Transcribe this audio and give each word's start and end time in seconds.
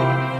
you. 0.00 0.33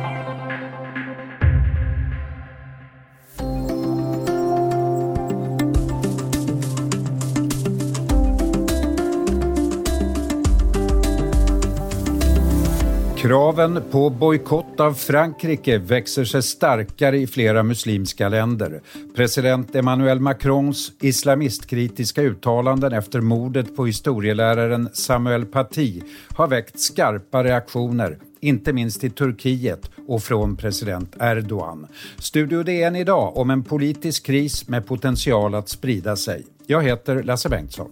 Kraven 13.25 13.83
på 13.91 14.11
bojkott 14.11 14.81
av 14.81 14.95
Frankrike 14.95 15.79
växer 15.79 16.25
sig 16.25 16.43
starkare 16.43 17.19
i 17.19 17.27
flera 17.27 17.63
muslimska 17.63 18.29
länder. 18.29 18.81
President 19.17 19.75
Emmanuel 19.75 20.21
Macrons 20.21 20.93
islamistkritiska 21.01 22.23
uttalanden 22.23 22.93
efter 22.93 23.21
mordet 23.21 23.77
på 23.77 23.87
historieläraren 23.87 24.89
Samuel 24.93 25.45
Paty 25.45 26.01
har 26.35 26.49
väckt 26.49 26.81
skarpa 26.81 27.45
reaktioner, 27.45 28.19
inte 28.41 28.73
minst 28.73 29.05
i 29.05 29.11
Turkiet 29.11 29.91
och 30.09 30.23
från 30.23 30.57
president 30.57 31.17
Erdogan. 31.21 31.87
Studio 32.19 32.63
DN 32.63 32.97
idag 32.97 33.37
om 33.37 33.51
en 33.51 33.65
politisk 33.65 34.27
kris 34.27 34.69
med 34.69 34.87
potential 34.87 35.55
att 35.55 35.69
sprida 35.69 36.17
sig. 36.17 36.47
Jag 36.67 36.83
heter 36.83 37.23
Lasse 37.23 37.49
Bengtsson. 37.49 37.91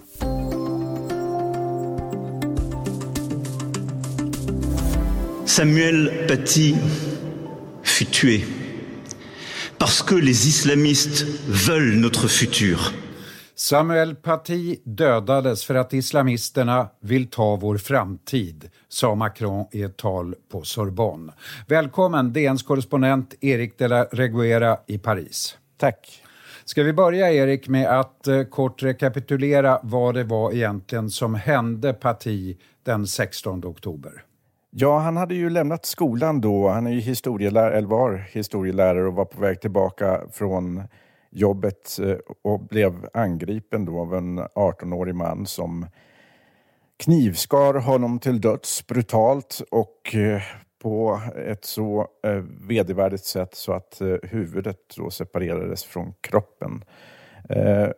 Samuel 5.52 6.10
Paty 6.28 6.74
fut 7.82 8.10
tué 8.10 8.44
parce 9.78 10.02
que 10.02 10.14
les 10.14 10.48
islamistes 10.48 11.26
veulent 11.46 12.00
notre 12.00 12.28
futur. 12.28 12.78
Samuel 13.54 14.14
Paty 14.14 14.76
dödades 14.84 15.64
för 15.64 15.74
att 15.74 15.92
islamisterna 15.92 16.88
vill 17.00 17.26
ta 17.26 17.56
vår 17.56 17.78
framtid, 17.78 18.70
sa 18.88 19.14
Macron 19.14 19.66
i 19.72 19.82
ett 19.82 19.96
tal 19.96 20.34
på 20.52 20.62
Sorbonne. 20.62 21.32
Välkommen 21.68 22.32
DNs 22.32 22.62
korrespondent 22.62 23.34
Erik 23.40 23.78
de 23.78 23.88
la 23.88 24.04
Reguera 24.04 24.78
i 24.86 24.98
Paris. 24.98 25.56
Tack. 25.76 26.22
Ska 26.64 26.82
vi 26.82 26.92
börja 26.92 27.32
Erik 27.32 27.68
med 27.68 28.00
att 28.00 28.26
eh, 28.26 28.42
kort 28.42 28.82
rekapitulera 28.82 29.80
vad 29.82 30.14
det 30.14 30.24
var 30.24 30.52
egentligen 30.52 31.10
som 31.10 31.34
hände 31.34 31.92
Paty 31.92 32.56
den 32.84 33.06
16 33.06 33.64
oktober? 33.64 34.24
Ja, 34.74 34.98
han 34.98 35.16
hade 35.16 35.34
ju 35.34 35.50
lämnat 35.50 35.86
skolan 35.86 36.40
då. 36.40 36.68
Han 36.68 36.86
är 36.86 36.90
ju 36.90 37.00
historielärare, 37.00 37.76
eller 37.76 37.88
var 37.88 38.16
historielärare 38.32 39.06
och 39.06 39.14
var 39.14 39.24
på 39.24 39.40
väg 39.40 39.60
tillbaka 39.60 40.20
från 40.32 40.82
jobbet 41.30 41.98
eh, 42.02 42.16
och 42.42 42.60
blev 42.60 43.08
angripen 43.14 43.84
då 43.84 44.00
av 44.00 44.14
en 44.14 44.40
18-årig 44.40 45.14
man 45.14 45.46
som 45.46 45.86
knivskar 46.96 47.74
honom 47.74 48.18
till 48.18 48.40
döds 48.40 48.86
brutalt 48.86 49.62
och 49.70 50.14
eh, 50.14 50.42
på 50.82 51.20
ett 51.46 51.64
så 51.64 52.08
eh, 52.26 52.44
vedervärdigt 52.68 53.24
sätt 53.24 53.54
så 53.54 53.72
att 53.72 54.00
huvudet 54.22 54.78
då 54.96 55.10
separerades 55.10 55.84
från 55.84 56.14
kroppen. 56.20 56.84
Eh, 57.48 57.90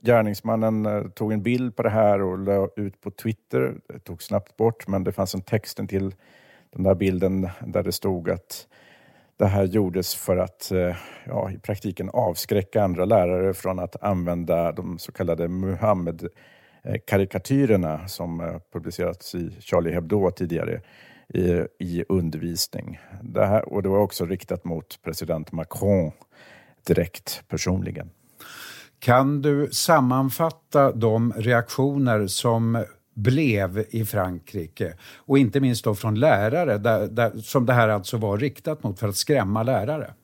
gärningsmannen 0.00 0.86
eh, 0.86 1.02
tog 1.02 1.32
en 1.32 1.42
bild 1.42 1.76
på 1.76 1.82
det 1.82 1.90
här 1.90 2.22
och 2.22 2.38
la 2.38 2.68
ut 2.76 3.00
på 3.00 3.10
Twitter. 3.10 3.74
Det 3.88 3.98
tog 3.98 4.22
snabbt 4.22 4.56
bort, 4.56 4.88
men 4.88 5.04
det 5.04 5.12
fanns 5.12 5.34
en 5.34 5.42
texten 5.42 5.88
till 5.88 6.14
den 6.70 6.82
där 6.82 6.94
bilden 6.94 7.48
där 7.66 7.82
det 7.82 7.92
stod 7.92 8.30
att 8.30 8.68
det 9.36 9.46
här 9.46 9.64
gjordes 9.64 10.14
för 10.14 10.36
att 10.36 10.72
eh, 10.72 10.96
ja, 11.26 11.50
i 11.50 11.58
praktiken 11.58 12.10
avskräcka 12.10 12.82
andra 12.82 13.04
lärare 13.04 13.54
från 13.54 13.78
att 13.78 14.02
använda 14.02 14.72
de 14.72 14.98
så 14.98 15.12
kallade 15.12 15.48
Muhammed-karikatyrerna 15.48 18.08
som 18.08 18.40
eh, 18.40 18.56
publicerats 18.72 19.34
i 19.34 19.56
Charlie 19.60 19.92
Hebdo 19.92 20.30
tidigare 20.30 20.80
i, 21.34 21.64
i 21.78 22.04
undervisning. 22.08 23.00
Det 23.22 23.46
här, 23.46 23.72
och 23.72 23.82
det 23.82 23.88
var 23.88 23.98
också 23.98 24.26
riktat 24.26 24.64
mot 24.64 25.02
president 25.02 25.52
Macron 25.52 26.12
direkt 26.86 27.44
personligen. 27.48 28.10
Kan 29.00 29.42
du 29.42 29.68
sammanfatta 29.72 30.92
de 30.92 31.32
reaktioner 31.36 32.26
som 32.26 32.84
blev 33.14 33.84
i 33.90 34.04
Frankrike 34.04 34.94
och 35.16 35.38
inte 35.38 35.60
minst 35.60 35.84
då 35.84 35.94
från 35.94 36.14
lärare 36.14 36.78
där, 36.78 37.06
där, 37.06 37.38
som 37.38 37.66
det 37.66 37.72
här 37.72 37.88
alltså 37.88 38.16
var 38.16 38.38
riktat 38.38 38.82
mot 38.82 39.00
för 39.00 39.08
att 39.08 39.16
skrämma 39.16 39.62
lärare? 39.62 40.14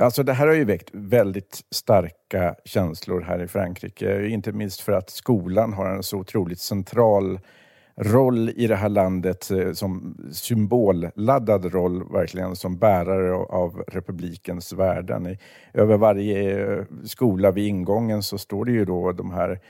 Alltså 0.00 0.22
det 0.22 0.32
här 0.32 0.46
har 0.46 0.54
ju 0.54 0.64
väckt 0.64 0.90
väldigt 0.92 1.60
starka 1.70 2.54
känslor 2.64 3.20
här 3.20 3.42
i 3.42 3.48
Frankrike. 3.48 4.26
Inte 4.26 4.52
minst 4.52 4.80
för 4.80 4.92
att 4.92 5.10
skolan 5.10 5.72
har 5.72 5.86
en 5.86 6.02
så 6.02 6.18
otroligt 6.18 6.60
central 6.60 7.40
roll 7.96 8.50
i 8.56 8.66
det 8.66 8.76
här 8.76 8.88
landet 8.88 9.50
eh, 9.50 9.72
som 9.72 10.16
symbolladdad 10.32 11.64
roll 11.64 12.12
verkligen 12.12 12.56
som 12.56 12.78
bärare 12.78 13.34
av 13.34 13.84
republikens 13.88 14.72
värden. 14.72 15.36
över 15.72 15.96
varje 15.96 16.66
eh, 16.66 16.84
skola 17.04 17.50
vid 17.50 17.66
ingången 17.66 18.22
så 18.22 18.38
står 18.38 18.64
det 18.64 18.72
ju 18.72 18.84
då 18.84 19.12
de 19.12 19.30
här 19.30 19.60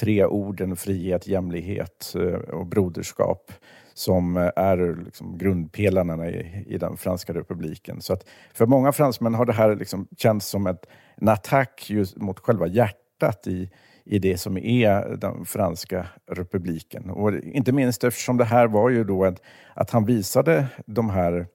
tre 0.00 0.24
orden 0.24 0.76
frihet, 0.76 1.26
jämlikhet 1.26 2.14
eh, 2.16 2.54
och 2.54 2.66
broderskap 2.66 3.52
som 3.94 4.36
är 4.56 5.04
liksom 5.04 5.38
grundpelarna 5.38 6.28
i, 6.28 6.64
i 6.68 6.78
den 6.78 6.96
franska 6.96 7.34
republiken. 7.34 8.00
Så 8.00 8.12
att 8.12 8.26
för 8.54 8.66
många 8.66 8.92
fransmän 8.92 9.34
har 9.34 9.46
det 9.46 9.52
här 9.52 9.76
liksom 9.76 10.06
känts 10.16 10.46
som 10.46 10.66
ett, 10.66 10.86
en 11.16 11.28
attack 11.28 11.86
just 11.90 12.16
mot 12.16 12.38
själva 12.40 12.66
hjärtat 12.66 13.46
i, 13.46 13.70
i 14.04 14.18
det 14.18 14.38
som 14.38 14.56
är 14.58 15.16
den 15.16 15.44
franska 15.44 16.06
republiken. 16.26 17.10
Och 17.10 17.34
inte 17.34 17.72
minst 17.72 18.04
eftersom 18.04 18.36
det 18.36 18.44
här 18.44 18.66
var 18.66 18.90
ju 18.90 19.04
då 19.04 19.24
att, 19.24 19.42
att 19.74 19.90
han 19.90 20.04
visade 20.04 20.66
de 20.86 21.10
här 21.10 21.46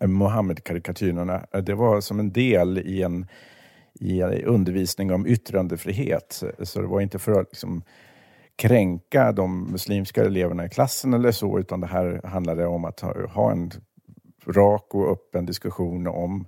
eh, 0.00 0.08
Mohammed-karikatyrerna. 0.08 1.46
Eh, 1.52 1.62
det 1.62 1.74
var 1.74 2.00
som 2.00 2.20
en 2.20 2.32
del 2.32 2.78
i 2.78 3.02
en, 3.02 3.26
i 4.00 4.20
en 4.20 4.44
undervisning 4.44 5.12
om 5.12 5.26
yttrandefrihet. 5.26 6.42
Så 6.62 6.80
det 6.80 6.86
var 6.86 7.00
inte 7.00 7.18
för 7.18 7.40
att 7.40 7.48
liksom 7.50 7.82
kränka 8.56 9.32
de 9.32 9.70
muslimska 9.72 10.24
eleverna 10.24 10.64
i 10.66 10.68
klassen 10.68 11.14
eller 11.14 11.32
så, 11.32 11.58
utan 11.58 11.80
det 11.80 11.86
här 11.86 12.20
handlade 12.24 12.66
om 12.66 12.84
att 12.84 13.00
ha, 13.00 13.26
ha 13.26 13.52
en 13.52 13.70
rak 14.46 14.94
och 14.94 15.12
öppen 15.12 15.46
diskussion 15.46 16.06
om 16.06 16.46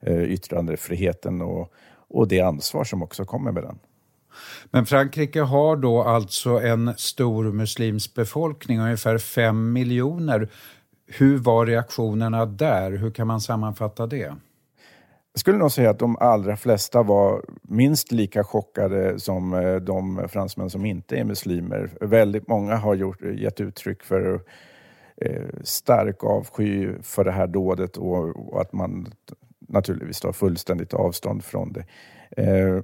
eh, 0.00 0.22
yttrandefriheten 0.22 1.42
och, 1.42 1.72
och 2.08 2.28
det 2.28 2.40
ansvar 2.40 2.84
som 2.84 3.02
också 3.02 3.24
kommer 3.24 3.52
med 3.52 3.62
den. 3.62 3.78
Men 4.70 4.86
Frankrike 4.86 5.40
har 5.40 5.76
då 5.76 6.02
alltså 6.02 6.50
en 6.50 6.94
stor 6.96 7.52
muslimsk 7.52 8.14
befolkning, 8.14 8.80
ungefär 8.80 9.18
fem 9.18 9.72
miljoner. 9.72 10.48
Hur 11.06 11.38
var 11.38 11.66
reaktionerna 11.66 12.46
där? 12.46 12.90
Hur 12.90 13.10
kan 13.10 13.26
man 13.26 13.40
sammanfatta 13.40 14.06
det? 14.06 14.34
Jag 15.36 15.40
skulle 15.40 15.58
nog 15.58 15.72
säga 15.72 15.90
att 15.90 15.98
de 15.98 16.16
allra 16.20 16.56
flesta 16.56 17.02
var 17.02 17.44
minst 17.62 18.12
lika 18.12 18.44
chockade 18.44 19.20
som 19.20 19.54
eh, 19.54 19.76
de 19.76 20.28
fransmän 20.28 20.70
som 20.70 20.84
inte 20.84 21.16
är 21.16 21.24
muslimer. 21.24 21.90
Väldigt 22.00 22.48
många 22.48 22.76
har 22.76 22.94
gjort, 22.94 23.22
eh, 23.22 23.42
gett 23.42 23.60
uttryck 23.60 24.02
för 24.02 24.40
eh, 25.16 25.46
stark 25.64 26.24
avsky 26.24 26.92
för 27.02 27.24
det 27.24 27.32
här 27.32 27.46
dådet 27.46 27.96
och 27.96 28.60
att 28.60 28.72
man 28.72 29.12
naturligtvis 29.68 30.20
tar 30.20 30.32
fullständigt 30.32 30.94
avstånd 30.94 31.44
från 31.44 31.72
det. 31.72 31.84
Eh, 32.30 32.80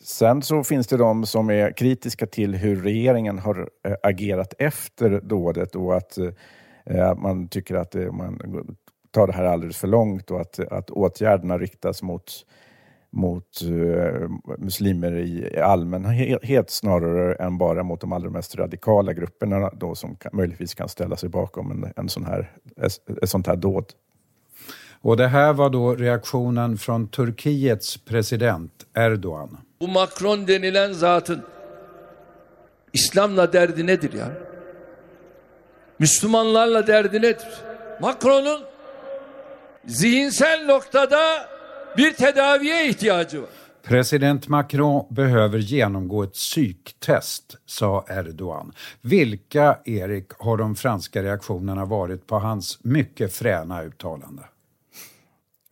sen 0.00 0.42
så 0.42 0.64
finns 0.64 0.86
det 0.86 0.96
de 0.96 1.26
som 1.26 1.50
är 1.50 1.76
kritiska 1.76 2.26
till 2.26 2.54
hur 2.54 2.82
regeringen 2.82 3.38
har 3.38 3.68
eh, 3.88 3.94
agerat 4.02 4.54
efter 4.58 5.20
dådet 5.20 5.74
och 5.74 5.96
att 5.96 6.18
eh, 6.86 7.14
man 7.16 7.48
tycker 7.48 7.74
att 7.74 7.94
eh, 7.94 8.12
man 8.12 8.38
tar 9.10 9.26
det 9.26 9.32
här 9.32 9.44
alldeles 9.44 9.76
för 9.76 9.88
långt 9.88 10.30
och 10.30 10.40
att, 10.40 10.58
att 10.58 10.90
åtgärderna 10.90 11.58
riktas 11.58 12.02
mot 12.02 12.44
mot 13.14 13.62
uh, 13.64 14.28
muslimer 14.58 15.12
i 15.12 15.60
allmänhet 15.60 16.70
snarare 16.70 17.34
än 17.34 17.58
bara 17.58 17.82
mot 17.82 18.00
de 18.00 18.12
allra 18.12 18.30
mest 18.30 18.56
radikala 18.56 19.12
grupperna 19.12 19.70
då 19.74 19.94
som 19.94 20.16
kan, 20.16 20.30
möjligtvis 20.34 20.74
kan 20.74 20.88
ställa 20.88 21.16
sig 21.16 21.28
bakom 21.28 21.70
en, 21.70 21.92
en 21.96 22.08
sån 22.08 22.24
här, 22.24 22.52
ett, 22.76 23.22
ett 23.22 23.30
sånt 23.30 23.46
här 23.46 23.56
dåd. 23.56 23.84
Och 25.04 25.16
det 25.16 25.28
här 25.28 25.52
var 25.52 25.70
då 25.70 25.94
reaktionen 25.94 26.78
från 26.78 27.08
Turkiets 27.08 27.96
president 27.96 28.72
Erdogan. 28.94 29.58
Bu 29.80 29.86
Macron 29.86 30.46
denilen 30.46 30.92
zatın 30.92 31.42
İslam'la 32.92 33.52
derdi 33.52 33.86
nedir 33.86 34.12
ya? 34.12 34.32
Müslümanlarla 35.98 36.86
derdi 36.86 37.16
nedir? 37.22 37.48
Macron'un 38.00 38.60
zihinsel 39.84 40.66
noktada 40.66 41.20
bir 41.96 42.14
tedaviye 42.14 42.88
ihtiyacı 42.88 43.42
var. 43.42 43.50
President 43.82 44.48
Macron 44.48 45.06
behöver 45.10 45.58
genomgå 45.58 46.24
ett 46.24 46.34
psyktest, 46.34 47.56
sa 47.66 48.04
Erdogan. 48.08 48.72
Vilka, 49.04 49.80
Erik, 49.84 50.32
har 50.38 50.58
de 50.58 50.74
franska 50.74 51.22
reaktionerna 51.22 51.84
varit 51.84 52.26
på 52.26 52.38
hans 52.38 52.78
mycket 52.84 53.32
fräna 53.32 53.82
uttalande? 53.82 54.42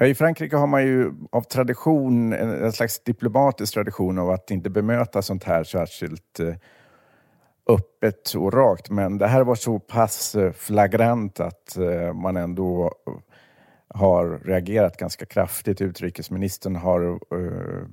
I 0.04 0.14
Frankrike 0.14 0.56
har 0.56 0.66
man 0.66 0.82
ju 0.82 1.12
av 1.32 1.43
tradition 1.43 2.32
en, 2.32 2.72
slags 2.72 3.04
diplomatisk 3.04 3.75
tradition 3.75 4.19
av 4.19 4.31
att 4.31 4.50
inte 4.50 4.70
bemöta 4.70 5.22
sånt 5.22 5.44
här 5.44 5.64
särskilt 5.64 6.40
eh, 6.40 6.54
öppet 7.69 8.34
och 8.34 8.52
rakt. 8.52 8.90
Men 8.90 9.19
det 9.19 9.26
här 9.26 9.44
var 9.44 9.54
så 9.54 9.78
pass 9.78 10.34
eh, 10.34 10.52
flagrant 10.52 11.40
att 11.40 11.76
eh, 11.76 12.12
man 12.12 12.37
ändå 12.37 12.93
har 13.88 14.40
reagerat 14.44 14.96
ganska 14.96 15.26
kraftigt. 15.26 15.81
Utrikesministern 15.81 16.76
har 16.76 17.19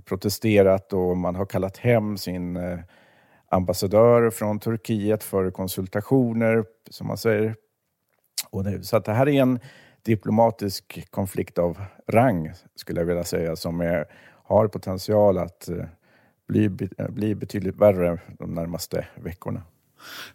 protesterat 0.05 0.93
och 0.93 1.17
man 1.17 1.35
har 1.35 1.45
kallat 1.45 1.77
hem 1.77 2.17
sin 2.17 2.59
ambassadör 3.49 4.29
från 4.29 4.59
Turkiet 4.59 5.23
för 5.23 5.51
konsultationer, 5.51 6.65
som 6.89 7.07
man 7.07 7.17
säger. 7.17 7.55
Och 8.49 8.63
det, 8.63 8.83
så 8.83 8.97
att 8.97 9.05
det 9.05 9.13
här 9.13 9.29
är 9.29 9.41
en 9.41 9.59
diplomatisk 10.09 11.07
konflikt 11.09 11.57
av 11.57 11.77
rang, 12.07 12.51
skulle 12.75 13.01
jag 13.01 13.05
vilja 13.05 13.23
säga, 13.23 13.55
som 13.55 13.81
är, 13.81 14.05
har 14.43 14.67
potential 14.67 15.37
att 15.37 15.69
uh, 15.71 15.85
bli, 16.47 16.69
bli 17.09 17.35
betydligt 17.35 17.75
värre 17.75 18.19
de 18.39 18.53
närmaste 18.53 19.07
veckorna. 19.15 19.61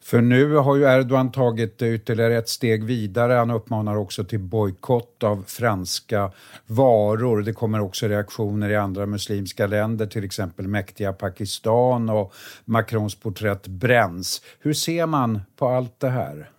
För 0.00 0.20
nu 0.20 0.54
har 0.54 0.76
ju 0.76 0.82
Erdogan 0.82 1.32
tagit 1.32 1.82
ytterligare 1.82 2.38
ett 2.38 2.48
steg 2.48 2.84
vidare. 2.84 3.32
Han 3.32 3.50
uppmanar 3.50 3.96
också 3.96 4.24
till 4.24 4.40
bojkott 4.40 5.22
av 5.22 5.44
franska 5.46 6.32
varor. 6.66 7.42
Det 7.42 7.52
kommer 7.52 7.80
också 7.80 8.08
reaktioner 8.08 8.70
i 8.70 8.76
andra 8.76 9.06
muslimska 9.06 9.66
länder, 9.66 10.06
till 10.06 10.24
exempel 10.24 10.68
mäktiga 10.68 11.12
Pakistan 11.12 12.08
och 12.08 12.32
Macrons 12.64 13.14
porträtt 13.14 13.66
bränns. 13.66 14.42
Hur 14.60 14.72
ser 14.72 15.06
man 15.06 15.40
på 15.56 15.68
allt 15.68 16.00
det 16.00 16.10
här? 16.10 16.50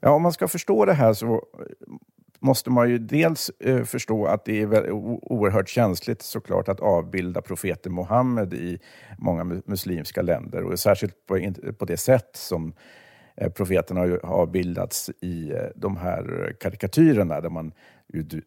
Ja, 0.00 0.10
om 0.10 0.22
man 0.22 0.32
ska 0.32 0.48
förstå 0.48 0.84
det 0.84 0.92
här 0.92 1.14
så 1.14 1.42
måste 2.42 2.70
man 2.70 2.90
ju 2.90 2.98
dels 2.98 3.50
eh, 3.60 3.84
förstå 3.84 4.26
att 4.26 4.44
det 4.44 4.62
är 4.62 4.90
oerhört 4.90 5.68
känsligt 5.68 6.22
såklart 6.22 6.68
att 6.68 6.80
avbilda 6.80 7.42
profeten 7.42 7.94
Muhammed 7.94 8.54
i 8.54 8.78
många 9.18 9.44
muslimska 9.44 10.22
länder 10.22 10.62
och 10.64 10.78
särskilt 10.78 11.26
på, 11.26 11.52
på 11.78 11.84
det 11.84 11.96
sätt 11.96 12.30
som 12.32 12.72
profeterna 13.36 13.50
profeten 13.50 13.96
har 13.96 14.24
avbildats 14.24 15.10
i 15.20 15.50
eh, 15.50 15.58
de 15.76 15.96
här 15.96 16.54
karikatyrerna 16.60 17.40
där 17.40 17.50
man 17.50 17.72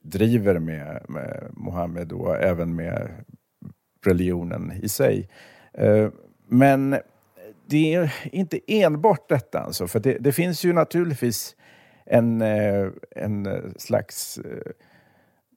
driver 0.01 0.59
med, 0.59 1.05
med 1.09 1.49
Muhammed 1.53 2.11
och 2.11 2.35
även 2.37 2.75
med 2.75 3.09
religionen 4.05 4.71
i 4.83 4.89
sig. 4.89 5.29
Eh, 5.73 6.09
men 6.47 6.95
det 7.67 7.93
är 7.93 8.13
inte 8.31 8.59
enbart 8.67 9.29
detta, 9.29 9.59
alltså, 9.59 9.87
för 9.87 9.99
det, 9.99 10.17
det 10.19 10.31
finns 10.31 10.65
ju 10.65 10.73
naturligtvis 10.73 11.55
en, 12.05 12.41
eh, 12.41 12.87
en 13.15 13.45
eh, 13.45 13.61
slags 13.77 14.37
eh, 14.37 14.71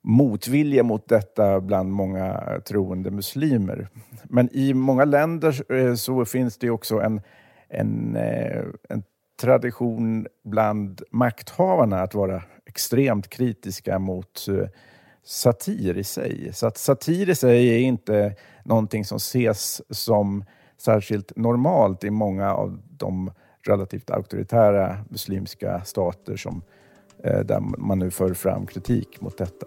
motvilja 0.02 0.82
mot 0.82 1.08
detta 1.08 1.60
bland 1.60 1.92
många 1.92 2.42
troende 2.64 3.10
muslimer. 3.10 3.88
Men 4.24 4.48
i 4.52 4.74
många 4.74 5.04
länder 5.04 5.96
så 5.96 6.24
finns 6.24 6.58
det 6.58 6.70
också 6.70 7.00
en, 7.00 7.20
en, 7.68 8.16
en 8.88 9.02
tradition 9.40 10.26
bland 10.44 11.02
makthavarna 11.10 12.02
att 12.02 12.14
vara 12.14 12.42
extremt 12.66 13.28
kritiska 13.28 13.98
mot 13.98 14.46
satir 15.24 15.98
i 15.98 16.04
sig. 16.04 16.50
Så 16.52 16.66
att 16.66 16.78
satir 16.78 17.30
i 17.30 17.34
sig 17.34 17.68
är 17.68 17.78
inte 17.78 18.34
någonting 18.64 19.04
som 19.04 19.16
ses 19.16 19.82
som 19.90 20.44
särskilt 20.78 21.36
normalt 21.36 22.04
i 22.04 22.10
många 22.10 22.54
av 22.54 22.82
de 22.90 23.30
relativt 23.68 24.10
auktoritära 24.10 24.98
muslimska 25.08 25.82
stater 25.84 26.36
som, 26.36 26.62
eh, 27.24 27.40
där 27.40 27.60
man 27.60 27.98
nu 27.98 28.10
för 28.10 28.34
fram 28.34 28.66
kritik 28.66 29.20
mot 29.20 29.38
detta. 29.38 29.66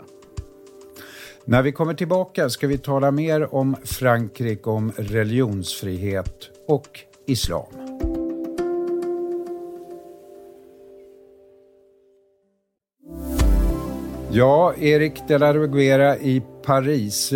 När 1.45 1.61
vi 1.61 1.71
kommer 1.71 1.93
tillbaka 1.93 2.49
ska 2.49 2.67
vi 2.67 2.77
tala 2.77 3.11
mer 3.11 3.55
om 3.55 3.75
Frankrike, 3.83 4.69
om 4.69 4.91
religionsfrihet 4.97 6.49
och 6.67 6.99
islam. 7.27 7.91
Ja, 14.33 14.73
Erik 14.75 15.21
de 15.27 15.37
la 15.37 15.53
Ruguera 15.53 16.17
i 16.17 16.43
Paris. 16.65 17.33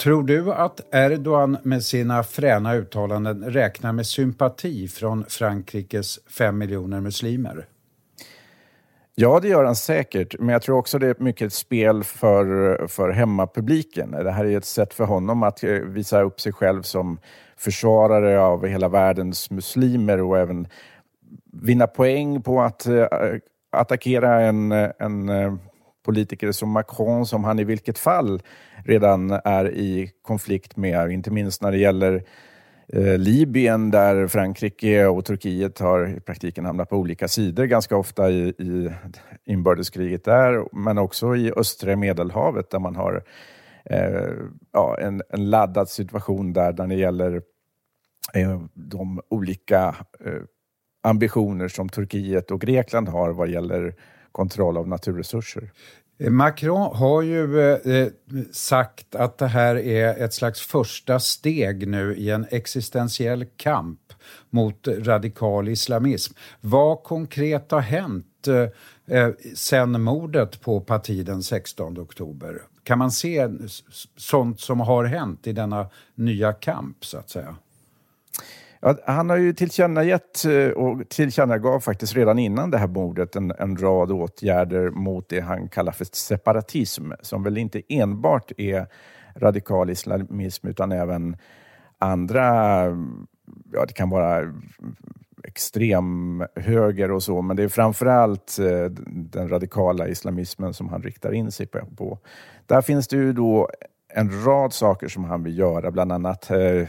Tror 0.00 0.22
du 0.22 0.52
att 0.52 0.94
Erdogan 0.94 1.58
med 1.62 1.84
sina 1.84 2.22
fräna 2.22 2.74
uttalanden 2.74 3.44
räknar 3.44 3.92
med 3.92 4.06
sympati 4.06 4.88
från 4.88 5.24
Frankrikes 5.28 6.18
fem 6.30 6.58
miljoner 6.58 7.00
muslimer? 7.00 7.66
Ja, 9.14 9.40
det 9.40 9.48
gör 9.48 9.64
han 9.64 9.76
säkert. 9.76 10.38
Men 10.38 10.48
jag 10.48 10.62
tror 10.62 10.78
också 10.78 10.98
det 10.98 11.06
är 11.06 11.14
mycket 11.18 11.46
ett 11.46 11.52
spel 11.52 12.04
för, 12.04 12.86
för 12.86 13.10
hemmapubliken. 13.10 14.10
Det 14.10 14.30
här 14.30 14.44
är 14.44 14.56
ett 14.56 14.64
sätt 14.64 14.94
för 14.94 15.04
honom 15.04 15.42
att 15.42 15.64
eh, 15.64 15.70
visa 15.70 16.22
upp 16.22 16.40
sig 16.40 16.52
själv 16.52 16.82
som 16.82 17.18
försvarare 17.56 18.40
av 18.40 18.66
hela 18.66 18.88
världens 18.88 19.50
muslimer 19.50 20.22
och 20.22 20.38
även 20.38 20.68
vinna 21.52 21.86
poäng 21.86 22.42
på 22.42 22.60
att 22.60 22.86
eh, 22.86 23.06
attackera 23.72 24.40
en, 24.40 24.72
en 24.72 25.28
eh, 25.28 25.54
politiker 26.06 26.52
som 26.52 26.70
Macron 26.70 27.26
som 27.26 27.44
han 27.44 27.58
i 27.58 27.64
vilket 27.64 27.98
fall 27.98 28.42
redan 28.84 29.30
är 29.30 29.70
i 29.74 30.10
konflikt 30.22 30.76
med, 30.76 31.10
inte 31.10 31.30
minst 31.30 31.62
när 31.62 31.72
det 31.72 31.78
gäller 31.78 32.24
eh, 32.88 33.18
Libyen 33.18 33.90
där 33.90 34.26
Frankrike 34.26 35.06
och 35.06 35.24
Turkiet 35.24 35.78
har 35.78 36.16
i 36.16 36.20
praktiken 36.20 36.64
hamnat 36.64 36.88
på 36.88 36.96
olika 36.96 37.28
sidor 37.28 37.64
ganska 37.64 37.96
ofta 37.96 38.30
i, 38.30 38.48
i 38.48 38.90
inbördeskriget 39.44 40.24
där, 40.24 40.76
men 40.76 40.98
också 40.98 41.36
i 41.36 41.52
östra 41.56 41.96
Medelhavet 41.96 42.70
där 42.70 42.78
man 42.78 42.96
har 42.96 43.22
eh, 43.84 44.32
ja, 44.72 44.98
en, 45.00 45.22
en, 45.30 45.50
laddad 45.50 45.88
situation 45.88 46.52
där 46.52 46.72
när 46.72 46.86
det 46.86 46.94
gäller 46.94 47.42
eh, 48.34 48.62
de 48.74 49.20
olika 49.28 49.94
eh, 50.24 50.42
ambitioner 51.02 51.68
som 51.68 51.88
Turkiet 51.88 52.50
och 52.50 52.60
Grekland 52.60 53.08
har 53.08 53.32
vad 53.32 53.48
gäller 53.48 53.94
kontroll 54.36 54.76
av 54.76 54.88
naturresurser. 54.88 55.72
Eh, 56.18 56.30
Macron 56.30 56.96
har 56.96 57.22
ju 57.22 57.60
eh, 57.60 57.94
eh, 57.94 58.08
sagt 58.52 59.14
att 59.14 59.38
det 59.38 59.46
här 59.46 59.76
är 59.76 60.24
ett 60.24 60.34
slags 60.34 60.60
första 60.60 61.20
steg 61.20 61.88
nu 61.88 62.16
i 62.16 62.30
en 62.30 62.46
existentiell 62.50 63.44
kamp 63.56 64.00
mot 64.50 64.88
radikal 64.88 65.68
islamism. 65.68 66.34
Vad 66.60 67.02
konkret 67.02 67.70
har 67.70 67.80
hänt 67.80 68.48
eh, 68.48 69.16
eh 69.16 69.32
sen 69.54 70.02
mordet 70.02 70.60
på 70.60 70.80
Pati 70.80 71.22
den 71.22 71.42
16 71.42 71.98
oktober? 71.98 72.62
Kan 72.82 72.98
man 72.98 73.10
se 73.10 73.48
sånt 74.16 74.60
som 74.60 74.80
har 74.80 75.04
hänt 75.04 75.46
i 75.46 75.52
denna 75.52 75.90
nya 76.14 76.52
kamp, 76.52 77.04
så 77.04 77.18
att 77.18 77.30
säga? 77.30 77.56
Ja, 78.80 78.96
han 79.06 79.30
har 79.30 79.36
ju 79.36 79.52
tillkännagett 79.52 80.44
eh, 80.44 80.68
och 80.68 81.08
tillkännagav 81.08 81.80
faktiskt 81.80 82.14
redan 82.14 82.38
innan 82.38 82.70
det 82.70 82.78
här 82.78 82.86
mordet 82.86 83.36
en, 83.36 83.52
en 83.58 83.76
rad 83.76 84.12
åtgärder 84.12 84.90
mot 84.90 85.28
det 85.28 85.40
han 85.40 85.68
kallar 85.68 85.92
för 85.92 86.04
separatism, 86.12 87.10
som 87.20 87.42
väl 87.42 87.58
inte 87.58 87.82
enbart 87.88 88.52
är 88.56 88.86
radikal 89.36 89.90
islamism 89.90 90.68
utan 90.68 90.92
även 90.92 91.36
andra, 91.98 92.84
ja 93.72 93.86
det 93.86 93.92
kan 93.94 94.10
vara 94.10 94.52
extremhöger 95.44 97.10
och 97.10 97.22
så, 97.22 97.42
men 97.42 97.56
det 97.56 97.62
är 97.62 97.68
framförallt 97.68 98.58
eh, 98.58 98.84
den 99.06 99.48
radikala 99.48 100.08
islamismen 100.08 100.74
som 100.74 100.88
han 100.88 101.02
riktar 101.02 101.32
in 101.32 101.52
sig 101.52 101.66
på. 101.66 102.18
Där 102.66 102.82
finns 102.82 103.08
det 103.08 103.16
ju 103.16 103.32
då 103.32 103.68
en 104.08 104.44
rad 104.44 104.72
saker 104.72 105.08
som 105.08 105.24
han 105.24 105.42
vill 105.42 105.58
göra, 105.58 105.90
bland 105.90 106.12
annat 106.12 106.50
eh, 106.50 106.88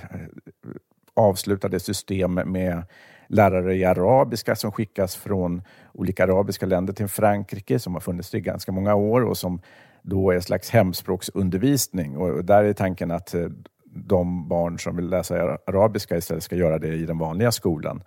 avslutade 1.17 1.79
system 1.79 2.33
med 2.33 2.83
lärare 3.27 3.75
i 3.75 3.85
arabiska 3.85 4.55
som 4.55 4.71
skickas 4.71 5.15
från 5.15 5.61
olika 5.93 6.23
arabiska 6.23 6.65
länder 6.65 6.93
till 6.93 7.07
Frankrike 7.07 7.79
som 7.79 7.93
har 7.93 8.01
funnits 8.01 8.35
i 8.35 8.41
ganska 8.41 8.71
många 8.71 8.95
år 8.95 9.21
och 9.21 9.37
som 9.37 9.61
då 10.01 10.31
är 10.31 10.35
en 10.35 10.41
slags 10.41 10.69
hemspråksundervisning. 10.69 12.17
Och 12.17 12.45
där 12.45 12.63
är 12.63 12.73
tanken 12.73 13.11
att 13.11 13.33
eh, 13.33 13.47
de 13.85 14.47
barn 14.47 14.79
som 14.79 14.95
vill 14.95 15.09
läsa 15.09 15.57
arabiska 15.67 16.17
istället 16.17 16.43
ska 16.43 16.55
göra 16.55 16.79
det 16.79 16.93
i 16.93 17.05
den 17.05 17.17
vanliga 17.17 17.51
skolan. 17.51 18.03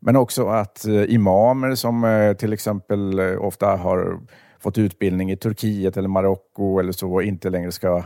Men 0.00 0.16
också 0.16 0.48
att 0.48 0.86
eh, 0.86 1.14
imamer 1.14 1.74
som 1.74 2.04
eh, 2.04 2.32
till 2.32 2.52
exempel 2.52 3.20
ofta 3.20 3.76
har 3.76 4.20
fått 4.58 4.78
utbildning 4.78 5.30
i 5.30 5.36
Turkiet 5.36 5.96
eller 5.96 6.08
Marocko 6.08 6.78
eller 6.78 6.92
så 6.92 7.20
inte 7.20 7.50
längre 7.50 7.72
ska 7.72 8.02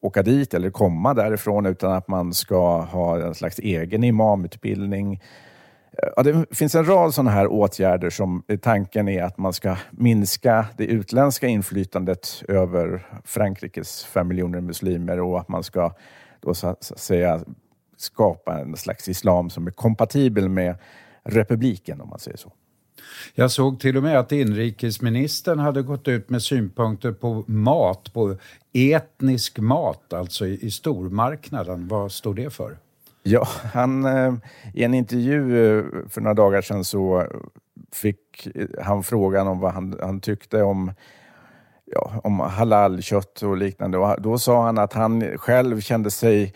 åka 0.00 0.22
dit 0.22 0.54
eller 0.54 0.70
komma 0.70 1.14
därifrån 1.14 1.66
utan 1.66 1.92
att 1.92 2.08
man 2.08 2.34
ska 2.34 2.80
ha 2.80 3.20
en 3.20 3.34
slags 3.34 3.58
egen 3.58 4.04
imamutbildning. 4.04 5.22
Ja, 6.16 6.22
det 6.22 6.56
finns 6.56 6.74
en 6.74 6.84
rad 6.84 7.14
sådana 7.14 7.30
här 7.30 7.46
åtgärder 7.46 8.10
som 8.10 8.42
tanken 8.62 9.08
är 9.08 9.22
att 9.22 9.38
man 9.38 9.52
ska 9.52 9.76
minska 9.90 10.66
det 10.76 10.84
utländska 10.84 11.46
inflytandet 11.46 12.42
över 12.48 13.06
Frankrikes 13.24 14.04
fem 14.04 14.28
miljoner 14.28 14.60
muslimer 14.60 15.20
och 15.20 15.40
att 15.40 15.48
man 15.48 15.62
ska 15.62 15.92
då 16.40 16.54
så 16.54 16.68
att 16.68 16.84
säga 16.84 17.40
skapa 17.96 18.60
en 18.60 18.76
slags 18.76 19.08
islam 19.08 19.50
som 19.50 19.66
är 19.66 19.70
kompatibel 19.70 20.48
med 20.48 20.78
republiken 21.24 22.00
om 22.00 22.08
man 22.08 22.18
säger 22.18 22.36
så. 22.36 22.52
Jag 23.34 23.50
såg 23.50 23.80
till 23.80 23.96
och 23.96 24.02
med 24.02 24.18
att 24.18 24.32
inrikesministern 24.32 25.58
hade 25.58 25.82
gått 25.82 26.08
ut 26.08 26.30
med 26.30 26.42
synpunkter 26.42 27.12
på 27.12 27.44
mat, 27.46 28.12
på 28.12 28.36
etnisk 28.72 29.58
mat, 29.58 30.12
alltså 30.12 30.46
i, 30.46 30.66
i 30.66 30.70
stormarknaden. 30.70 31.88
Vad 31.88 32.12
står 32.12 32.34
det 32.34 32.50
för? 32.50 32.76
Ja, 33.22 33.48
han, 33.74 34.04
eh, 34.04 34.34
i 34.74 34.84
en 34.84 34.94
intervju 34.94 35.68
eh, 35.78 35.84
för 36.08 36.20
några 36.20 36.34
dagar 36.34 36.62
sedan 36.62 36.84
så 36.84 37.26
fick 37.92 38.48
han 38.82 39.02
frågan 39.02 39.48
om 39.48 39.60
vad 39.60 39.72
han, 39.72 39.98
han 40.00 40.20
tyckte 40.20 40.62
om 40.62 40.92
ja, 41.86 42.20
om 42.24 42.40
halalkött 42.40 43.42
och 43.42 43.56
liknande. 43.56 43.98
Och 43.98 44.22
då 44.22 44.38
sa 44.38 44.64
han 44.64 44.78
att 44.78 44.92
han 44.92 45.38
själv 45.38 45.80
kände 45.80 46.10
sig 46.10 46.54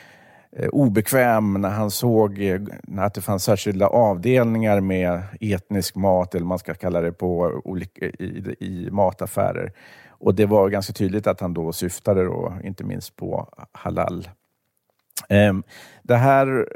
Eh, 0.57 0.69
obekväm 0.69 1.52
när 1.52 1.69
han 1.71 1.90
såg 1.90 2.42
eh, 2.42 2.61
att 2.99 3.14
det 3.14 3.21
fanns 3.21 3.45
särskilda 3.45 3.87
avdelningar 3.87 4.80
med 4.80 5.23
etnisk 5.40 5.97
mat, 5.97 6.35
eller 6.35 6.47
man 6.47 6.59
ska 6.59 6.75
kalla 6.75 7.00
det, 7.00 7.12
på 7.12 7.61
olika, 7.64 8.07
i, 8.07 8.57
i 8.61 8.88
mataffärer. 8.90 9.73
Och 10.09 10.35
det 10.35 10.47
var 10.47 10.69
ganska 10.69 10.92
tydligt 10.92 11.26
att 11.26 11.40
han 11.40 11.54
då 11.54 11.73
syftade 11.73 12.25
då, 12.25 12.54
inte 12.64 12.85
minst 12.85 13.16
på 13.16 13.49
halal. 13.73 14.28
Ehm, 15.28 15.62
det 16.02 16.16
här 16.16 16.69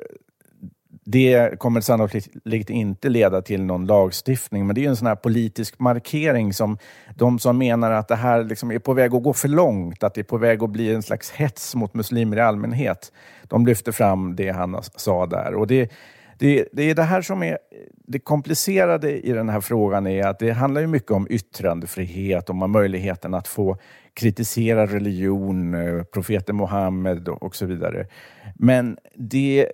det 1.04 1.58
kommer 1.58 1.80
sannolikt 1.80 2.70
inte 2.70 3.08
leda 3.08 3.42
till 3.42 3.62
någon 3.62 3.86
lagstiftning, 3.86 4.66
men 4.66 4.74
det 4.74 4.84
är 4.84 4.88
en 4.88 4.96
sån 4.96 5.06
här 5.06 5.16
politisk 5.16 5.78
markering 5.78 6.52
som 6.52 6.78
de 7.16 7.38
som 7.38 7.58
menar 7.58 7.90
att 7.90 8.08
det 8.08 8.16
här 8.16 8.44
liksom 8.44 8.70
är 8.70 8.78
på 8.78 8.94
väg 8.94 9.14
att 9.14 9.22
gå 9.22 9.32
för 9.32 9.48
långt, 9.48 10.02
att 10.02 10.14
det 10.14 10.20
är 10.20 10.24
på 10.24 10.38
väg 10.38 10.62
att 10.62 10.70
bli 10.70 10.94
en 10.94 11.02
slags 11.02 11.30
hets 11.30 11.74
mot 11.74 11.94
muslimer 11.94 12.36
i 12.36 12.40
allmänhet. 12.40 13.12
De 13.42 13.66
lyfter 13.66 13.92
fram 13.92 14.36
det 14.36 14.50
han 14.50 14.82
sa 14.96 15.26
där. 15.26 15.54
Och 15.54 15.66
det, 15.66 15.92
det, 16.38 16.68
det 16.72 16.90
är 16.90 16.94
det 16.94 17.02
här 17.02 17.22
som 17.22 17.42
är 17.42 17.58
det 18.06 18.18
komplicerade 18.18 19.26
i 19.26 19.32
den 19.32 19.48
här 19.48 19.60
frågan 19.60 20.06
är 20.06 20.26
att 20.26 20.38
det 20.38 20.50
handlar 20.50 20.80
ju 20.80 20.86
mycket 20.86 21.10
om 21.10 21.26
yttrandefrihet, 21.30 22.50
om 22.50 22.72
möjligheten 22.72 23.34
att 23.34 23.48
få 23.48 23.76
kritisera 24.14 24.86
religion, 24.86 25.74
eh, 25.74 26.02
profeten 26.02 26.56
Muhammed 26.56 27.28
och 27.28 27.56
så 27.56 27.66
vidare. 27.66 28.06
Men 28.54 28.98
det 29.14 29.68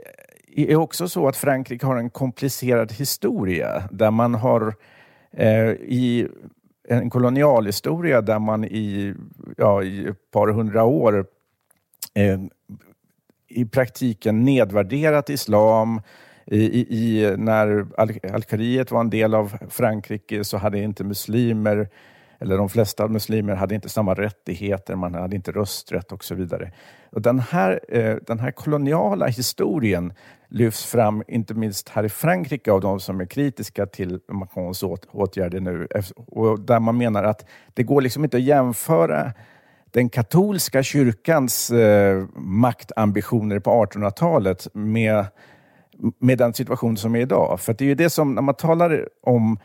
är 0.56 0.76
också 0.76 1.08
så 1.08 1.28
att 1.28 1.36
Frankrike 1.36 1.86
har 1.86 1.96
en 1.96 2.10
komplicerad 2.10 2.92
historia 2.92 3.88
där 3.90 4.10
man 4.10 4.34
har 4.34 4.74
eh, 5.32 5.70
i 5.70 6.28
en 6.88 7.10
kolonialhistoria 7.10 8.20
där 8.20 8.38
man 8.38 8.64
i, 8.64 9.14
ja, 9.56 9.82
i 9.82 10.06
ett 10.06 10.30
par 10.30 10.48
hundra 10.48 10.84
år 10.84 11.26
eh, 12.14 12.40
i 13.48 13.64
praktiken 13.64 14.44
nedvärderat 14.44 15.30
islam. 15.30 16.00
I, 16.46 16.86
i, 16.98 17.34
när 17.36 17.86
Algeriet 18.34 18.90
var 18.90 19.00
en 19.00 19.10
del 19.10 19.34
av 19.34 19.56
Frankrike 19.68 20.44
så 20.44 20.56
hade 20.56 20.78
inte 20.78 21.04
muslimer 21.04 21.88
eller 22.40 22.56
de 22.56 22.68
flesta 22.68 23.08
muslimer 23.08 23.54
hade 23.54 23.74
inte 23.74 23.88
samma 23.88 24.14
rättigheter, 24.14 24.96
man 24.96 25.14
hade 25.14 25.36
inte 25.36 25.52
rösträtt 25.52 26.12
och 26.12 26.24
så 26.24 26.34
vidare. 26.34 26.72
Och 27.10 27.22
den, 27.22 27.38
här, 27.38 27.80
eh, 27.88 28.16
den 28.26 28.38
här 28.38 28.50
koloniala 28.50 29.26
historien 29.26 30.12
lyfts 30.50 30.86
fram, 30.86 31.22
inte 31.28 31.54
minst 31.54 31.88
här 31.88 32.04
i 32.04 32.08
Frankrike, 32.08 32.72
av 32.72 32.80
de 32.80 33.00
som 33.00 33.20
är 33.20 33.26
kritiska 33.26 33.86
till 33.86 34.20
Macrons 34.28 34.82
åtgärder 35.12 35.60
nu. 35.60 35.88
Och 36.14 36.60
där 36.60 36.80
man 36.80 36.98
menar 36.98 37.24
att 37.24 37.46
det 37.74 37.82
går 37.82 38.00
liksom 38.00 38.24
inte 38.24 38.36
att 38.36 38.42
jämföra 38.42 39.32
den 39.90 40.08
katolska 40.08 40.82
kyrkans 40.82 41.70
eh, 41.70 42.24
maktambitioner 42.36 43.58
på 43.58 43.70
1800-talet 43.84 44.68
med, 44.72 45.26
med 46.18 46.38
den 46.38 46.54
situation 46.54 46.96
som 46.96 47.16
är 47.16 47.20
idag. 47.20 47.60
För 47.60 47.74
det 47.74 47.84
är 47.84 47.88
ju 47.88 47.94
det 47.94 48.10
som, 48.10 48.34
när 48.34 48.42
man 48.42 48.54
talar 48.54 49.08
om 49.22 49.58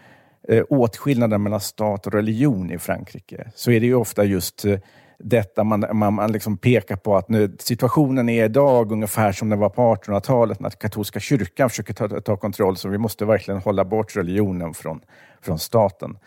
eh, 0.47 0.63
åtskillnaden 0.69 1.43
mellan 1.43 1.59
stat 1.59 2.07
och 2.07 2.13
religion 2.13 2.71
i 2.71 2.77
Frankrike, 2.77 3.51
så 3.55 3.71
är 3.71 3.79
det 3.79 3.85
ju 3.85 3.95
ofta 3.95 4.23
just 4.23 4.65
eh, 4.65 4.79
detta 5.19 5.63
man, 5.63 5.85
man, 5.93 6.13
man 6.13 6.31
liksom 6.31 6.57
pekar 6.57 6.95
på 6.95 7.17
att 7.17 7.29
nu, 7.29 7.55
situationen 7.59 8.29
är 8.29 8.45
idag 8.45 8.91
ungefär 8.91 9.31
som 9.31 9.49
den 9.49 9.59
var 9.59 9.69
på 9.69 9.95
1800-talet 9.95 10.59
när 10.59 10.69
katolska 10.69 11.19
kyrkan 11.19 11.69
försöker 11.69 11.93
ta, 11.93 12.21
ta 12.21 12.37
kontroll, 12.37 12.77
så 12.77 12.89
vi 12.89 12.97
måste 12.97 13.25
verkligen 13.25 13.61
hålla 13.61 13.85
bort 13.85 14.15
religionen 14.15 14.73
från, 14.73 15.01
från 15.41 15.59
staten. 15.59 16.17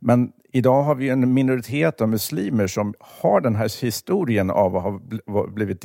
Men 0.00 0.32
idag 0.52 0.82
har 0.82 0.94
vi 0.94 1.08
en 1.08 1.34
minoritet 1.34 2.00
av 2.00 2.08
muslimer 2.08 2.66
som 2.66 2.94
har 3.00 3.40
den 3.40 3.56
här 3.56 3.82
historien 3.82 4.50
av 4.50 4.76
att 4.76 4.82
ha 5.26 5.46
blivit 5.46 5.80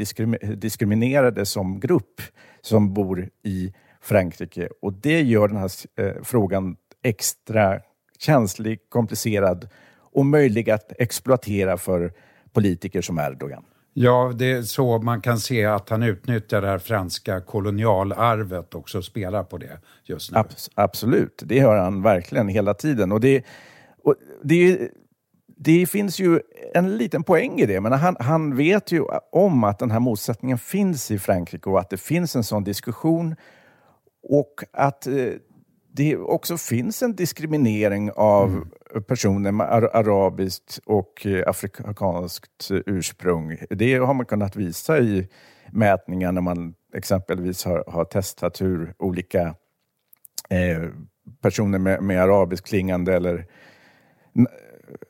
diskriminerade 0.55 1.45
som 1.45 1.79
grupp 1.79 2.21
som 2.61 2.93
bor 2.93 3.29
i 3.43 3.73
Frankrike. 4.01 4.69
Och 4.81 4.93
det 4.93 5.21
gör 5.21 5.47
den 5.47 5.57
här 5.57 5.71
eh, 5.95 6.13
frågan 6.23 6.75
extra 7.03 7.79
känslig, 8.19 8.79
komplicerad 8.89 9.69
och 10.13 10.25
möjlig 10.25 10.69
att 10.69 10.91
exploatera 10.99 11.77
för 11.77 12.13
politiker 12.53 13.01
som 13.01 13.19
Erdogan. 13.19 13.63
Ja, 13.99 14.33
det 14.35 14.51
är 14.51 14.61
så 14.61 14.97
man 14.97 15.21
kan 15.21 15.39
se 15.39 15.65
att 15.65 15.89
han 15.89 16.03
utnyttjar 16.03 16.61
det 16.61 16.67
här 16.67 16.77
franska 16.77 17.41
kolonialarvet 17.41 18.75
också 18.75 18.97
och 18.97 19.05
spelar 19.05 19.43
på 19.43 19.57
det 19.57 19.79
just 20.03 20.31
nu. 20.31 20.37
Abs 20.37 20.69
absolut, 20.75 21.41
det 21.45 21.55
gör 21.55 21.77
han 21.77 22.01
verkligen 22.01 22.47
hela 22.47 22.73
tiden. 22.73 23.11
Och 23.11 23.19
det, 23.19 23.43
och 24.03 24.15
det, 24.43 24.91
det 25.57 25.85
finns 25.85 26.19
ju 26.19 26.39
en 26.73 26.97
liten 26.97 27.23
poäng 27.23 27.59
i 27.59 27.65
det, 27.65 27.81
men 27.81 27.91
han, 27.91 28.15
han 28.19 28.55
vet 28.55 28.91
ju 28.91 29.03
om 29.31 29.63
att 29.63 29.79
den 29.79 29.91
här 29.91 29.99
motsättningen 29.99 30.57
finns 30.57 31.11
i 31.11 31.19
Frankrike 31.19 31.69
och 31.69 31.79
att 31.79 31.89
det 31.89 31.97
finns 31.97 32.35
en 32.35 32.43
sån 32.43 32.63
diskussion 32.63 33.35
och 34.23 34.63
att 34.73 35.07
eh, 35.07 35.13
det 35.91 36.17
också 36.17 36.57
finns 36.57 37.03
en 37.03 37.15
diskriminering 37.15 38.11
av 38.15 38.49
mm 38.49 38.69
personer 39.07 39.51
med 39.51 39.67
arabiskt 39.71 40.79
och 40.85 41.25
eh, 41.25 41.49
afrikanskt 41.49 42.71
ursprung. 42.85 43.57
Det 43.69 43.95
har 43.95 44.13
man 44.13 44.25
kunnat 44.25 44.55
visa 44.55 44.99
i 44.99 45.27
mätningar 45.71 46.31
när 46.31 46.41
man 46.41 46.73
exempelvis 46.93 47.65
har, 47.65 47.83
har 47.87 48.05
testat 48.05 48.61
hur 48.61 48.93
olika 48.97 49.55
eh, 50.49 50.83
personer 51.41 51.79
med, 51.79 52.03
med 52.03 52.21
arabisk 52.21 52.67
klingande 52.67 53.15
eller 53.15 53.45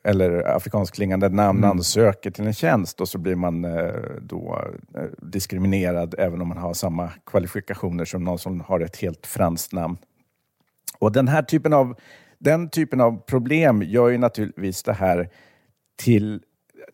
eller 0.04 0.56
afrikansk 0.56 0.96
klingande 0.96 1.30
namn 1.30 1.60
mm. 1.60 1.70
ansöker 1.70 2.32
till 2.32 2.48
en 2.48 2.54
tjänst 2.54 3.02
och 3.02 3.10
så 3.10 3.18
blir 3.18 3.36
man 3.36 3.66
eh, 3.66 3.94
då 4.22 4.62
eh, 4.96 5.04
diskriminerad 5.18 6.16
även 6.18 6.42
om 6.42 6.48
man 6.48 6.58
har 6.58 6.74
samma 6.74 7.12
kvalifikationer 7.26 8.06
som 8.06 8.24
någon 8.24 8.40
som 8.40 8.62
har 8.62 8.80
ett 8.80 8.98
helt 8.98 9.28
franskt 9.28 9.74
namn. 9.74 9.98
Och 11.00 11.12
den 11.12 11.28
här 11.28 11.42
typen 11.42 11.74
av 11.74 11.96
den 12.40 12.70
typen 12.70 13.02
av 13.02 13.22
problem 13.26 13.84
gör 13.84 14.10
ju 14.10 14.18
naturligtvis 14.18 14.84
det 14.84 14.94
här 14.94 15.30
till 15.98 16.42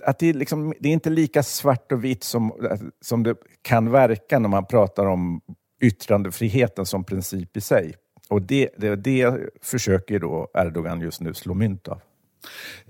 att 0.06 0.20
det, 0.20 0.34
liksom, 0.34 0.74
det 0.80 0.90
är 0.90 0.94
inte 0.94 1.10
lika 1.10 1.44
svart 1.44 1.92
och 1.92 2.04
vitt 2.04 2.24
som, 2.24 2.54
som 3.02 3.24
det 3.24 3.36
kan 3.62 3.92
verka 3.92 4.40
när 4.40 4.50
man 4.50 4.66
pratar 4.66 5.06
om 5.06 5.42
yttrandefriheten 5.82 6.86
som 6.86 7.04
princip 7.04 7.58
i 7.58 7.62
sig. 7.62 7.96
Och 8.30 8.42
det, 8.42 8.70
det, 8.78 8.96
det 8.96 9.38
försöker 9.62 10.20
då 10.20 10.48
Erdogan 10.54 11.02
just 11.02 11.22
nu 11.22 11.34
slå 11.34 11.54
mynt 11.54 11.88
av. 11.88 12.02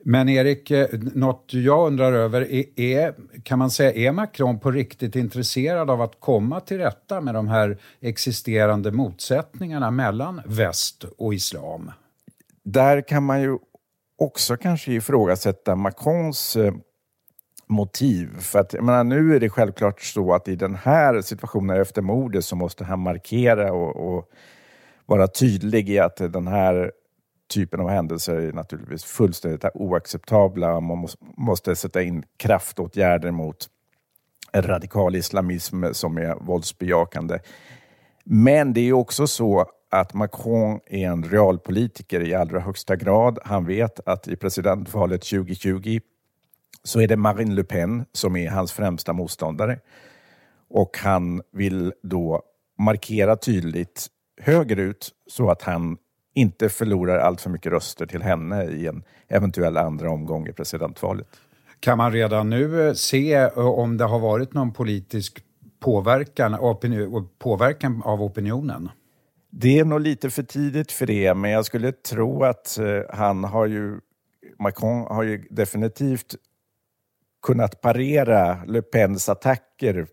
Men 0.04 0.30
Erik, 0.30 0.72
eh, 0.72 0.88
något 1.14 1.46
jag 1.54 1.88
undrar 1.88 2.14
över, 2.14 2.42
är, 2.42 2.80
är, 2.80 3.16
kan 3.44 3.60
man 3.60 3.72
säga, 3.72 3.94
är 3.94 4.12
Macron 4.12 4.60
på 4.60 4.72
riktigt 4.72 5.16
intresserad 5.16 5.90
av 5.90 6.02
att 6.02 6.20
komma 6.20 6.60
till 6.60 6.78
rätta 6.78 7.22
med 7.22 7.34
de 7.34 7.48
här 7.48 7.78
existerande 8.02 8.92
motsättningarna 8.92 9.92
mellan 9.92 10.42
väst 10.46 11.06
och 11.18 11.34
islam? 11.34 11.92
Där 12.64 13.02
kan 13.02 13.24
man 13.24 13.42
ju 13.42 13.58
också 14.18 14.58
kanske 14.58 14.94
ifrågasätta 14.94 15.76
Macrons 15.76 16.56
eh, 16.56 16.74
motiv. 17.68 18.40
För 18.40 18.60
att, 18.60 18.74
jag 18.74 18.84
menar, 18.84 19.04
nu 19.04 19.36
är 19.36 19.40
det 19.40 19.50
självklart 19.50 20.02
så 20.02 20.34
att 20.34 20.48
i 20.48 20.56
den 20.56 20.76
här 20.76 21.22
situationen 21.22 21.82
efter 21.82 22.02
mordet 22.02 22.46
så 22.46 22.56
måste 22.56 22.84
han 22.84 23.00
markera 23.00 23.74
och, 23.74 24.16
och 24.16 24.30
vara 25.06 25.28
tydlig 25.28 25.90
i 25.90 26.00
att 26.00 26.18
den 26.18 26.48
här 26.48 26.92
typen 27.54 27.80
av 27.80 27.90
händelser 27.90 28.36
är 28.36 28.54
naturligtvis 28.54 29.04
fullständigt 29.04 29.66
oacceptabla. 29.74 30.80
Man 30.80 31.08
måste 31.38 31.76
sätta 31.76 32.02
in 32.02 32.24
kraftåtgärder 32.38 33.32
mot 33.32 33.70
radikal 34.56 35.16
islamism 35.16 35.84
som 35.92 36.18
är 36.18 36.36
våldsbejakande. 36.36 37.40
Men 38.24 38.74
det 38.74 38.82
är 38.82 38.94
också 38.94 39.28
så 39.28 39.66
att 39.94 40.14
Macron 40.14 40.80
är 40.86 41.08
en 41.08 41.24
realpolitiker 41.24 42.22
i 42.28 42.34
allra 42.34 42.60
högsta 42.60 42.96
grad. 42.96 43.40
Han 43.46 43.66
vet 43.66 44.08
att 44.08 44.28
i 44.28 44.36
presidentvalet 44.36 45.22
2020 45.22 46.00
så 46.84 47.02
är 47.02 47.08
det 47.08 47.18
Marine 47.18 47.56
Le 47.56 47.64
Pen 47.64 48.06
som 48.12 48.36
är 48.36 48.50
hans 48.50 48.72
främsta 48.72 49.14
motståndare. 49.14 49.80
Och 50.70 50.98
han 50.98 51.42
vill 51.52 51.94
då 52.04 52.42
markera 52.80 53.36
tydligt 53.36 54.08
högerut 54.42 55.10
så 55.28 55.50
att 55.50 55.62
han 55.62 55.98
inte 56.34 56.70
förlorar 56.70 57.18
allt 57.18 57.42
för 57.42 57.50
mycket 57.50 57.72
röster 57.72 58.06
till 58.06 58.22
henne 58.22 58.64
i 58.64 58.88
en 58.88 59.04
eventuell 59.28 59.78
andra 59.78 60.12
omgång 60.12 60.48
i 60.48 60.52
presidentvalet. 60.54 61.28
Kan 61.80 61.98
man 61.98 62.12
redan 62.12 62.50
nu 62.50 62.88
eh, 62.88 62.94
se 62.94 63.34
eh, 63.34 63.58
om 63.58 63.98
det 63.98 64.06
har 64.06 64.20
varit 64.20 64.54
någon 64.54 64.74
politisk 64.74 65.44
påverkan, 65.80 66.58
påverkan 67.40 68.02
av 68.04 68.22
opinionen? 68.22 68.90
Det 69.56 69.80
är 69.80 69.86
nog 69.86 70.02
lite 70.02 70.30
för 70.30 70.44
tidigt 70.44 70.92
för 70.92 71.06
det, 71.06 71.34
men 71.34 71.52
jag 71.52 71.66
skulle 71.66 71.92
tro 71.92 72.44
att 72.44 72.78
eh, 72.78 73.02
han 73.10 73.44
har 73.44 73.66
ju, 73.66 74.00
Macron 74.60 75.08
har 75.10 75.24
ju 75.24 75.48
definitivt 75.50 76.36
kunnat 77.42 77.82
parera 77.82 78.64
Le 78.66 78.82
Pens 78.82 79.30
attacker 79.30 80.08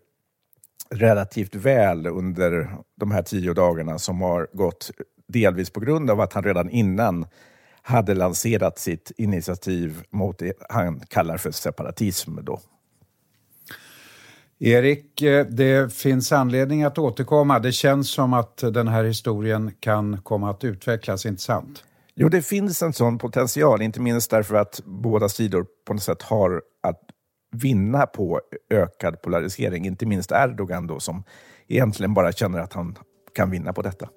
relativt 0.89 1.55
väl 1.55 2.07
under 2.07 2.77
de 2.95 3.11
här 3.11 3.21
tio 3.23 3.53
dagarna 3.53 3.99
som 3.99 4.21
har 4.21 4.47
gått 4.53 4.91
delvis 5.27 5.69
på 5.69 5.79
grund 5.79 6.09
av 6.09 6.21
att 6.21 6.33
han 6.33 6.43
redan 6.43 6.69
innan 6.69 7.25
hade 7.81 8.13
lanserat 8.13 8.79
sitt 8.79 9.11
initiativ 9.17 10.03
mot 10.09 10.39
det 10.39 10.53
han 10.69 10.99
kallar 10.99 11.37
för 11.37 11.51
separatism. 11.51 12.37
Då. 12.41 12.59
Erik, 14.63 15.21
eh, 15.21 15.45
det 15.45 15.93
finns 15.93 16.31
anledning 16.31 16.83
att 16.83 16.97
återkomma. 16.97 17.59
Det 17.59 17.71
känns 17.71 18.11
som 18.11 18.33
att 18.33 18.57
den 18.57 18.87
här 18.87 19.03
historien 19.03 19.71
kan 19.79 20.21
komma 20.21 20.49
att 20.49 20.63
utvecklas, 20.63 21.25
inte 21.25 21.41
sant? 21.41 21.83
Jo, 22.15 22.29
det 22.29 22.41
finns 22.41 22.81
en 22.81 22.93
sån 22.93 23.17
potential, 23.17 23.81
inte 23.81 24.01
minst 24.01 24.31
därför 24.31 24.55
att 24.55 24.81
båda 24.85 25.29
sidor 25.29 25.65
på 25.87 25.93
något 25.93 26.03
sätt 26.03 26.21
har 26.21 26.61
att 26.83 26.99
vinna 27.51 28.05
på 28.05 28.41
ökad 28.69 29.21
polarisering. 29.21 29.85
Inte 29.85 30.05
minst 30.05 30.31
Erdogan 30.31 30.87
då, 30.87 30.99
som 30.99 31.23
egentligen 31.67 32.13
bara 32.13 32.31
känner 32.31 32.59
att 32.59 32.73
han 32.73 32.97
kan 33.35 33.51
vinna 33.51 33.73
på 33.73 33.81
detta. 33.81 34.09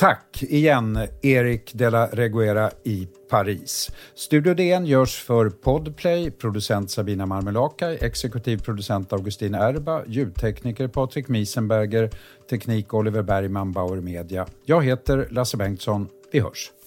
Tack 0.00 0.42
igen, 0.42 0.98
Erik 1.22 1.70
de 1.74 1.90
la 1.90 2.06
Reguera 2.06 2.70
i 2.84 3.08
Paris. 3.30 3.90
Studio 4.14 4.54
DN 4.54 4.86
görs 4.86 5.16
för 5.16 5.50
Podplay, 5.50 6.30
producent 6.30 6.90
Sabina 6.90 7.26
Marmelakai, 7.26 7.98
exekutiv 8.00 8.58
producent 8.58 9.12
Augustin 9.12 9.54
Erba, 9.54 10.04
ljudtekniker 10.06 10.88
Patrik 10.88 11.28
Miesenberger, 11.28 12.10
teknik 12.50 12.94
Oliver 12.94 13.22
Bergman, 13.22 13.72
Bauer 13.72 14.00
Media. 14.00 14.46
Jag 14.64 14.84
heter 14.84 15.28
Lasse 15.30 15.56
Bengtsson. 15.56 16.08
Vi 16.32 16.40
hörs. 16.40 16.77